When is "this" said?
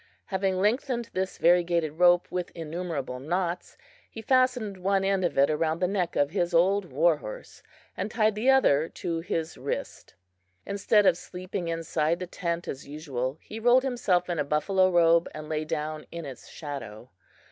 1.13-1.37